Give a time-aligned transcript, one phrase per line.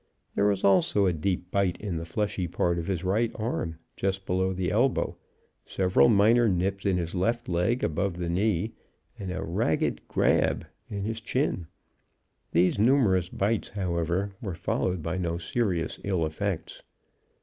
[0.33, 4.25] There was also a deep bite in the fleshy part of his right arm, just
[4.25, 5.15] below the elbow,
[5.63, 8.73] several minor nips in his left leg above the knee,
[9.19, 11.67] and a ragged "grab" in the chin.
[12.51, 16.81] These numerous bites, however, were followed by no serious ill effects.